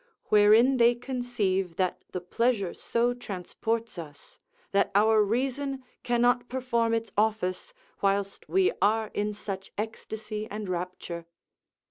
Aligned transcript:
]wherein 0.31 0.77
they 0.77 0.95
conceive 0.95 1.75
that 1.75 2.03
the 2.11 2.19
pleasure 2.19 2.73
so 2.73 3.13
transports 3.13 3.99
us, 3.99 4.39
that 4.71 4.89
our 4.95 5.21
reason 5.21 5.83
cannot 6.01 6.49
perform 6.49 6.91
its 6.91 7.11
office, 7.15 7.71
whilst 8.01 8.49
we 8.49 8.71
are 8.81 9.11
in 9.13 9.31
such 9.31 9.71
ecstasy 9.77 10.47
and 10.49 10.67
rapture. 10.67 11.27